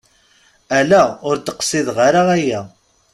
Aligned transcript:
Ala 0.77 1.03
ur 1.27 1.35
d-qsideɣ 1.37 1.97
ara 2.07 2.21
aya! 2.37 2.61